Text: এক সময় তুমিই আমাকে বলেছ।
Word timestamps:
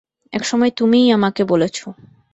এক 0.33 0.43
সময় 0.45 0.71
তুমিই 0.71 1.07
আমাকে 1.11 1.41
বলেছ। 1.43 1.77